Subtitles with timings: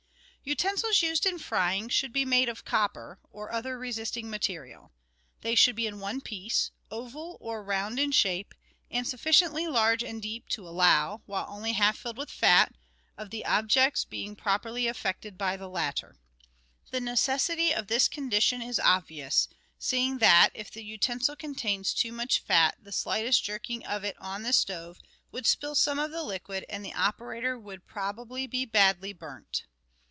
[0.43, 4.91] Utensils used in frying should be made of copper, or other resisting metal;
[5.41, 8.55] they should be in one piece, oval or round in shape,
[8.89, 12.73] and sufficiently large and deep to allow, while only half filled with fat,
[13.17, 16.15] of the objects being properly affected by the latter.
[16.89, 19.47] The necessity of this condition is obvious,
[19.77, 24.41] seeing that if the utensil contain too much fat the slightest jerking of it on
[24.41, 24.97] the stove
[25.31, 29.65] would spill some of the liquid, and the operator would probably be badly burnt.